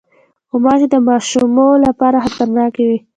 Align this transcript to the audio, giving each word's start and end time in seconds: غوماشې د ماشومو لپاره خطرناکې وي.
غوماشې 0.49 0.87
د 0.91 0.95
ماشومو 1.07 1.67
لپاره 1.85 2.17
خطرناکې 2.25 2.83
وي. 2.89 2.99